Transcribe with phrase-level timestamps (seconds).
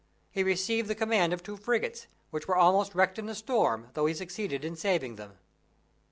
[0.31, 4.07] He received the command of two frigates, which were almost wrecked in a storm, though
[4.07, 5.37] he succeeded in saving them.